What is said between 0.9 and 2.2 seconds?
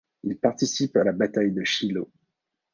à la bataille de Shiloh.